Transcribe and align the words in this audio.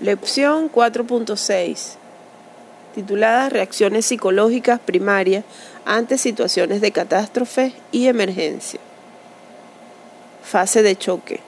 Lección 0.00 0.70
4.6, 0.70 1.96
titulada 2.94 3.48
Reacciones 3.48 4.06
psicológicas 4.06 4.78
primarias 4.78 5.44
ante 5.84 6.18
situaciones 6.18 6.80
de 6.80 6.92
catástrofe 6.92 7.72
y 7.90 8.06
emergencia. 8.06 8.78
Fase 10.44 10.84
de 10.84 10.94
choque. 10.94 11.47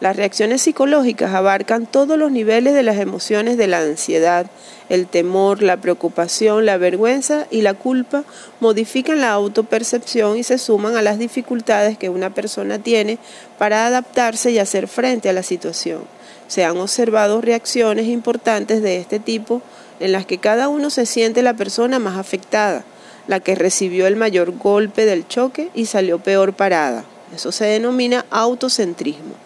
Las 0.00 0.16
reacciones 0.16 0.62
psicológicas 0.62 1.32
abarcan 1.34 1.86
todos 1.86 2.18
los 2.18 2.32
niveles 2.32 2.74
de 2.74 2.82
las 2.82 2.98
emociones 2.98 3.56
de 3.56 3.68
la 3.68 3.78
ansiedad, 3.78 4.46
el 4.88 5.06
temor, 5.06 5.62
la 5.62 5.76
preocupación, 5.76 6.66
la 6.66 6.76
vergüenza 6.78 7.46
y 7.48 7.62
la 7.62 7.74
culpa, 7.74 8.24
modifican 8.58 9.20
la 9.20 9.30
autopercepción 9.30 10.36
y 10.36 10.42
se 10.42 10.58
suman 10.58 10.96
a 10.96 11.02
las 11.02 11.20
dificultades 11.20 11.96
que 11.96 12.08
una 12.08 12.34
persona 12.34 12.80
tiene 12.80 13.18
para 13.56 13.86
adaptarse 13.86 14.50
y 14.50 14.58
hacer 14.58 14.88
frente 14.88 15.28
a 15.28 15.32
la 15.32 15.44
situación. 15.44 16.02
Se 16.48 16.64
han 16.64 16.76
observado 16.76 17.40
reacciones 17.40 18.06
importantes 18.06 18.82
de 18.82 18.96
este 18.96 19.20
tipo 19.20 19.62
en 20.00 20.10
las 20.10 20.26
que 20.26 20.38
cada 20.38 20.68
uno 20.68 20.90
se 20.90 21.06
siente 21.06 21.40
la 21.42 21.54
persona 21.54 22.00
más 22.00 22.18
afectada, 22.18 22.84
la 23.28 23.38
que 23.38 23.54
recibió 23.54 24.08
el 24.08 24.16
mayor 24.16 24.58
golpe 24.58 25.06
del 25.06 25.26
choque 25.28 25.70
y 25.72 25.86
salió 25.86 26.18
peor 26.18 26.52
parada. 26.52 27.04
Eso 27.32 27.52
se 27.52 27.64
denomina 27.64 28.26
autocentrismo 28.30 29.43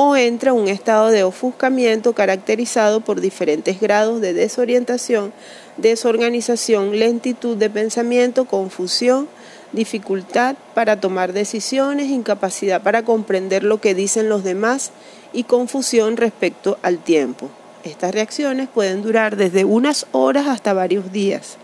o 0.00 0.14
entra 0.14 0.52
un 0.52 0.68
estado 0.68 1.08
de 1.08 1.24
ofuscamiento 1.24 2.12
caracterizado 2.12 3.00
por 3.00 3.20
diferentes 3.20 3.80
grados 3.80 4.20
de 4.20 4.32
desorientación, 4.32 5.32
desorganización, 5.76 7.00
lentitud 7.00 7.56
de 7.56 7.68
pensamiento, 7.68 8.44
confusión, 8.44 9.28
dificultad 9.72 10.54
para 10.72 11.00
tomar 11.00 11.32
decisiones, 11.32 12.10
incapacidad 12.10 12.80
para 12.80 13.02
comprender 13.02 13.64
lo 13.64 13.80
que 13.80 13.96
dicen 13.96 14.28
los 14.28 14.44
demás 14.44 14.92
y 15.32 15.42
confusión 15.42 16.16
respecto 16.16 16.78
al 16.82 16.98
tiempo. 16.98 17.50
Estas 17.82 18.14
reacciones 18.14 18.68
pueden 18.68 19.02
durar 19.02 19.34
desde 19.34 19.64
unas 19.64 20.06
horas 20.12 20.46
hasta 20.46 20.74
varios 20.74 21.10
días. 21.10 21.56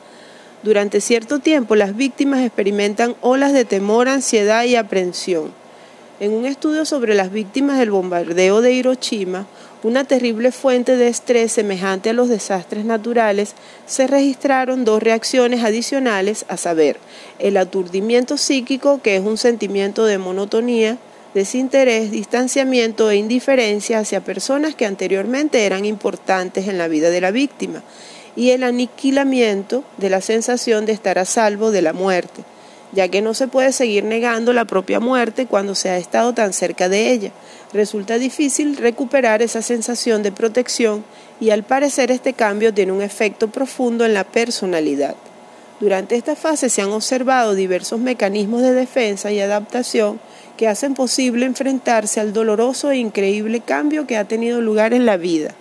Durante 0.65 1.01
cierto 1.01 1.39
tiempo 1.39 1.77
las 1.77 1.95
víctimas 1.95 2.41
experimentan 2.41 3.15
olas 3.21 3.53
de 3.53 3.65
temor, 3.65 4.09
ansiedad 4.09 4.65
y 4.65 4.75
aprensión. 4.75 5.64
En 6.21 6.33
un 6.33 6.47
estudio 6.47 6.85
sobre 6.85 7.17
las 7.17 7.33
víctimas 7.33 7.77
del 7.77 7.91
bombardeo 7.91 8.61
de 8.61 8.73
Hiroshima, 8.73 9.49
una 9.83 10.05
terrible 10.05 10.53
fuente 10.53 10.97
de 10.97 11.09
estrés 11.09 11.51
semejante 11.51 12.11
a 12.11 12.13
los 12.13 12.29
desastres 12.29 12.85
naturales, 12.85 13.55
se 13.85 14.07
registraron 14.07 14.85
dos 14.85 15.03
reacciones 15.03 15.65
adicionales, 15.65 16.45
a 16.47 16.57
saber, 16.57 16.99
el 17.41 17.57
aturdimiento 17.57 18.37
psíquico, 18.37 19.03
que 19.03 19.17
es 19.17 19.25
un 19.25 19.37
sentimiento 19.39 20.05
de 20.07 20.19
monotonía, 20.19 20.99
desinterés, 21.35 22.13
distanciamiento 22.13 23.11
e 23.11 23.17
indiferencia 23.17 23.99
hacia 23.99 24.25
personas 24.25 24.77
que 24.77 24.87
anteriormente 24.87 25.67
eran 25.67 25.85
importantes 25.85 26.69
en 26.69 26.79
la 26.79 26.87
vida 26.87 27.11
de 27.11 27.23
la 27.23 27.33
víctima, 27.33 27.83
y 28.37 28.51
el 28.51 28.63
aniquilamiento 28.63 29.83
de 29.97 30.11
la 30.11 30.21
sensación 30.21 30.87
de 30.87 30.93
estar 30.93 31.19
a 31.19 31.25
salvo 31.25 31.73
de 31.73 31.83
la 31.83 31.93
muerte 31.93 32.45
ya 32.95 33.09
que 33.09 33.23
no 33.23 33.35
se 33.35 33.49
puede 33.49 33.73
seguir 33.73 34.05
negando 34.05 34.53
la 34.53 34.65
propia 34.65 35.01
muerte 35.01 35.47
cuando 35.47 35.75
se 35.75 35.91
ha 35.91 35.99
estado 35.99 36.33
tan 36.33 36.53
cerca 36.53 36.89
de 36.89 37.11
ella. 37.11 37.31
Resulta 37.73 38.19
difícil 38.19 38.77
recuperar 38.77 39.43
esa 39.43 39.63
sensación 39.63 40.23
de 40.23 40.33
protección 40.33 41.05
y 41.41 41.51
al 41.51 41.65
parecer 41.65 42.11
este 42.11 42.33
cambio 42.33 42.73
tiene 42.73 42.93
un 42.93 43.03
efecto 43.03 43.49
profundo 43.49 44.05
en 44.05 44.15
la 44.15 44.25
personalidad. 44.25 45.17
Durante 45.81 46.15
esta 46.15 46.37
fase 46.37 46.71
se 46.71 46.83
han 46.83 46.93
observado 46.93 47.55
diversos 47.55 47.99
mecanismos 47.99 48.63
de 48.63 48.73
defensa 48.73 49.33
y 49.33 49.41
adaptación 49.41 50.21
que 50.57 50.69
hacen 50.69 50.95
posible 50.95 51.47
enfrentarse 51.47 52.21
al 52.21 52.33
doloroso 52.33 52.93
e 52.93 52.99
increíble 52.99 53.61
cambio 53.61 54.07
que 54.07 54.17
ha 54.17 54.25
tenido 54.25 54.61
lugar 54.61 54.95
en 54.95 55.05
la 55.05 55.17
vida. 55.17 55.55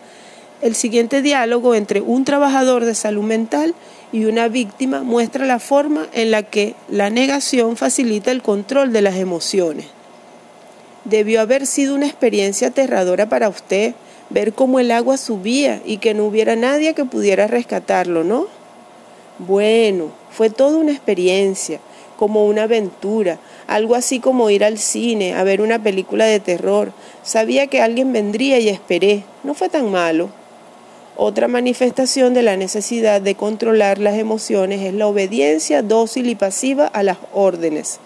El 0.64 0.76
siguiente 0.76 1.22
diálogo 1.22 1.76
entre 1.76 2.00
un 2.00 2.24
trabajador 2.24 2.86
de 2.86 2.96
salud 2.96 3.24
mental 3.24 3.76
y 4.14 4.24
una 4.24 4.48
víctima 4.48 5.04
muestra 5.04 5.46
la 5.46 5.60
forma 5.60 6.08
en 6.14 6.32
la 6.32 6.44
que 6.44 6.74
la 6.88 7.10
negación 7.10 7.76
facilita 7.76 8.32
el 8.32 8.42
control 8.42 8.94
de 8.94 9.02
las 9.02 9.18
emociones. 9.18 9.88
Debió 11.04 11.42
haber 11.42 11.66
sido 11.68 11.94
una 11.94 12.06
experiencia 12.06 12.70
aterradora 12.70 13.28
para 13.28 13.50
usted 13.50 13.94
ver 14.30 14.54
cómo 14.54 14.80
el 14.80 14.92
agua 14.92 15.18
subía 15.18 15.82
y 15.86 15.98
que 15.98 16.14
no 16.14 16.24
hubiera 16.24 16.56
nadie 16.56 16.94
que 16.94 17.04
pudiera 17.04 17.46
rescatarlo, 17.46 18.24
¿no? 18.24 18.48
Bueno, 19.40 20.14
fue 20.32 20.50
toda 20.50 20.78
una 20.78 20.94
experiencia, 20.94 21.82
como 22.16 22.46
una 22.46 22.64
aventura, 22.64 23.38
algo 23.68 23.96
así 23.96 24.22
como 24.22 24.50
ir 24.50 24.64
al 24.64 24.78
cine 24.78 25.34
a 25.34 25.44
ver 25.44 25.60
una 25.60 25.84
película 25.84 26.24
de 26.24 26.40
terror. 26.40 26.94
Sabía 27.22 27.68
que 27.68 27.82
alguien 27.82 28.14
vendría 28.14 28.60
y 28.60 28.70
esperé. 28.70 29.26
No 29.44 29.56
fue 29.56 29.68
tan 29.68 29.92
malo. 29.92 30.30
Otra 31.16 31.48
manifestación 31.48 32.34
de 32.34 32.42
la 32.42 32.58
necesidad 32.58 33.22
de 33.22 33.36
controlar 33.36 34.00
las 34.00 34.16
emociones 34.16 34.82
es 34.82 34.96
la 34.96 35.06
obediencia 35.06 35.84
dócil 35.84 36.28
y 36.28 36.34
pasiva 36.34 36.88
a 36.88 37.04
las 37.04 37.20
órdenes, 37.34 38.00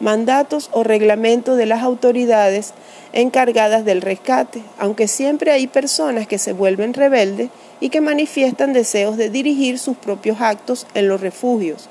mandatos 0.00 0.68
o 0.72 0.82
reglamentos 0.82 1.56
de 1.56 1.66
las 1.66 1.84
autoridades 1.84 2.74
encargadas 3.12 3.84
del 3.84 4.02
rescate, 4.02 4.60
aunque 4.76 5.06
siempre 5.06 5.52
hay 5.52 5.68
personas 5.68 6.26
que 6.26 6.38
se 6.38 6.52
vuelven 6.52 6.94
rebeldes 6.94 7.50
y 7.78 7.90
que 7.90 8.00
manifiestan 8.00 8.72
deseos 8.72 9.16
de 9.16 9.30
dirigir 9.30 9.78
sus 9.78 9.96
propios 9.96 10.40
actos 10.40 10.84
en 10.94 11.06
los 11.06 11.20
refugios. 11.20 11.88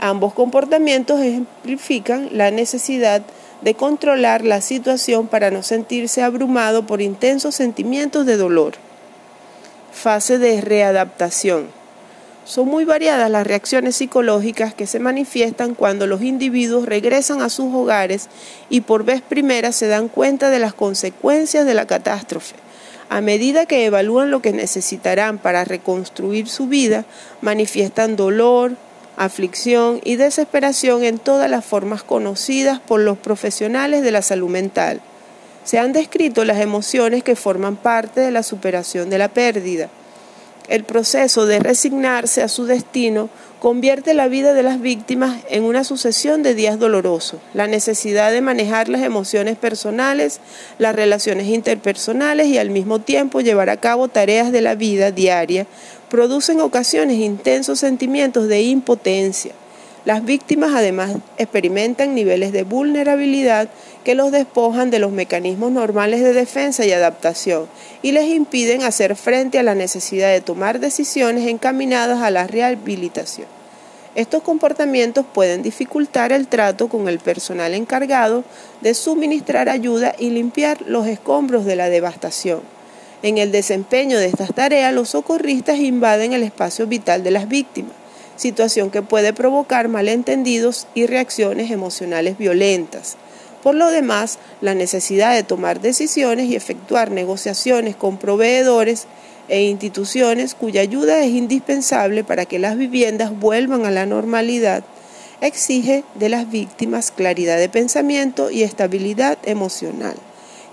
Ambos 0.00 0.34
comportamientos 0.34 1.20
ejemplifican 1.20 2.30
la 2.32 2.50
necesidad 2.50 3.22
de 3.62 3.74
controlar 3.74 4.44
la 4.44 4.60
situación 4.60 5.28
para 5.28 5.52
no 5.52 5.62
sentirse 5.62 6.24
abrumado 6.24 6.88
por 6.88 7.00
intensos 7.00 7.54
sentimientos 7.54 8.26
de 8.26 8.36
dolor 8.36 8.74
fase 9.96 10.38
de 10.38 10.60
readaptación. 10.60 11.66
Son 12.44 12.68
muy 12.68 12.84
variadas 12.84 13.28
las 13.28 13.44
reacciones 13.44 13.96
psicológicas 13.96 14.72
que 14.72 14.86
se 14.86 15.00
manifiestan 15.00 15.74
cuando 15.74 16.06
los 16.06 16.22
individuos 16.22 16.86
regresan 16.86 17.42
a 17.42 17.48
sus 17.48 17.74
hogares 17.74 18.28
y 18.70 18.82
por 18.82 19.04
vez 19.04 19.20
primera 19.20 19.72
se 19.72 19.88
dan 19.88 20.06
cuenta 20.06 20.48
de 20.50 20.60
las 20.60 20.72
consecuencias 20.72 21.66
de 21.66 21.74
la 21.74 21.86
catástrofe. 21.86 22.54
A 23.08 23.20
medida 23.20 23.66
que 23.66 23.84
evalúan 23.84 24.30
lo 24.30 24.42
que 24.42 24.52
necesitarán 24.52 25.38
para 25.38 25.64
reconstruir 25.64 26.48
su 26.48 26.68
vida, 26.68 27.04
manifiestan 27.40 28.14
dolor, 28.14 28.76
aflicción 29.16 30.00
y 30.04 30.16
desesperación 30.16 31.02
en 31.02 31.18
todas 31.18 31.50
las 31.50 31.64
formas 31.64 32.04
conocidas 32.04 32.78
por 32.78 33.00
los 33.00 33.18
profesionales 33.18 34.02
de 34.02 34.12
la 34.12 34.22
salud 34.22 34.50
mental. 34.50 35.00
Se 35.66 35.80
han 35.80 35.92
descrito 35.92 36.44
las 36.44 36.60
emociones 36.60 37.24
que 37.24 37.34
forman 37.34 37.74
parte 37.74 38.20
de 38.20 38.30
la 38.30 38.44
superación 38.44 39.10
de 39.10 39.18
la 39.18 39.26
pérdida. 39.26 39.90
El 40.68 40.84
proceso 40.84 41.44
de 41.44 41.58
resignarse 41.58 42.40
a 42.40 42.46
su 42.46 42.66
destino 42.66 43.28
convierte 43.58 44.14
la 44.14 44.28
vida 44.28 44.54
de 44.54 44.62
las 44.62 44.80
víctimas 44.80 45.40
en 45.50 45.64
una 45.64 45.82
sucesión 45.82 46.44
de 46.44 46.54
días 46.54 46.78
dolorosos. 46.78 47.40
La 47.52 47.66
necesidad 47.66 48.30
de 48.30 48.42
manejar 48.42 48.88
las 48.88 49.02
emociones 49.02 49.56
personales, 49.56 50.38
las 50.78 50.94
relaciones 50.94 51.48
interpersonales 51.48 52.46
y 52.46 52.58
al 52.58 52.70
mismo 52.70 53.00
tiempo 53.00 53.40
llevar 53.40 53.68
a 53.68 53.76
cabo 53.76 54.06
tareas 54.06 54.52
de 54.52 54.60
la 54.60 54.76
vida 54.76 55.10
diaria 55.10 55.66
producen 56.08 56.60
ocasiones 56.60 57.16
intensos 57.16 57.80
sentimientos 57.80 58.46
de 58.46 58.62
impotencia. 58.62 59.52
Las 60.06 60.24
víctimas 60.24 60.70
además 60.72 61.16
experimentan 61.36 62.14
niveles 62.14 62.52
de 62.52 62.62
vulnerabilidad 62.62 63.68
que 64.04 64.14
los 64.14 64.30
despojan 64.30 64.88
de 64.88 65.00
los 65.00 65.10
mecanismos 65.10 65.72
normales 65.72 66.22
de 66.22 66.32
defensa 66.32 66.86
y 66.86 66.92
adaptación 66.92 67.66
y 68.02 68.12
les 68.12 68.28
impiden 68.28 68.84
hacer 68.84 69.16
frente 69.16 69.58
a 69.58 69.64
la 69.64 69.74
necesidad 69.74 70.30
de 70.30 70.40
tomar 70.40 70.78
decisiones 70.78 71.48
encaminadas 71.48 72.22
a 72.22 72.30
la 72.30 72.46
rehabilitación. 72.46 73.48
Estos 74.14 74.44
comportamientos 74.44 75.26
pueden 75.34 75.62
dificultar 75.62 76.30
el 76.30 76.46
trato 76.46 76.86
con 76.86 77.08
el 77.08 77.18
personal 77.18 77.74
encargado 77.74 78.44
de 78.82 78.94
suministrar 78.94 79.68
ayuda 79.68 80.14
y 80.16 80.30
limpiar 80.30 80.82
los 80.82 81.08
escombros 81.08 81.64
de 81.64 81.74
la 81.74 81.88
devastación. 81.88 82.60
En 83.24 83.38
el 83.38 83.50
desempeño 83.50 84.20
de 84.20 84.26
estas 84.26 84.54
tareas, 84.54 84.94
los 84.94 85.08
socorristas 85.08 85.80
invaden 85.80 86.32
el 86.32 86.44
espacio 86.44 86.86
vital 86.86 87.24
de 87.24 87.32
las 87.32 87.48
víctimas 87.48 88.05
situación 88.36 88.90
que 88.90 89.02
puede 89.02 89.32
provocar 89.32 89.88
malentendidos 89.88 90.86
y 90.94 91.06
reacciones 91.06 91.70
emocionales 91.70 92.38
violentas. 92.38 93.16
Por 93.62 93.74
lo 93.74 93.90
demás, 93.90 94.38
la 94.60 94.74
necesidad 94.74 95.34
de 95.34 95.42
tomar 95.42 95.80
decisiones 95.80 96.46
y 96.46 96.54
efectuar 96.54 97.10
negociaciones 97.10 97.96
con 97.96 98.16
proveedores 98.18 99.06
e 99.48 99.62
instituciones 99.62 100.54
cuya 100.54 100.82
ayuda 100.82 101.20
es 101.20 101.30
indispensable 101.30 102.24
para 102.24 102.44
que 102.44 102.58
las 102.58 102.76
viviendas 102.76 103.38
vuelvan 103.38 103.84
a 103.84 103.90
la 103.90 104.06
normalidad 104.06 104.84
exige 105.40 106.04
de 106.14 106.28
las 106.28 106.50
víctimas 106.50 107.10
claridad 107.10 107.58
de 107.58 107.68
pensamiento 107.68 108.50
y 108.50 108.62
estabilidad 108.62 109.38
emocional, 109.44 110.14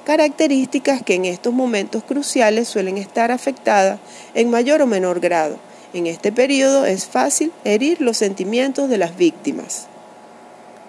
características 0.05 1.03
que 1.03 1.15
en 1.15 1.25
estos 1.25 1.53
momentos 1.53 2.03
cruciales 2.03 2.67
suelen 2.67 2.97
estar 2.97 3.31
afectadas 3.31 3.99
en 4.33 4.49
mayor 4.49 4.81
o 4.81 4.87
menor 4.87 5.19
grado 5.19 5.57
en 5.93 6.07
este 6.07 6.31
periodo 6.31 6.85
es 6.85 7.05
fácil 7.05 7.51
herir 7.63 8.01
los 8.01 8.17
sentimientos 8.17 8.89
de 8.89 8.97
las 8.97 9.15
víctimas. 9.15 9.87